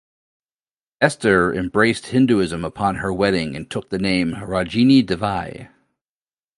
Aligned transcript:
Esther 0.99 1.53
embraced 1.53 2.07
Hinduism 2.07 2.65
upon 2.65 2.95
her 2.95 3.13
wedding 3.13 3.55
and 3.55 3.69
took 3.69 3.91
the 3.91 3.99
name 3.99 4.31
"Ragini 4.33 5.05
Devi". 5.05 5.67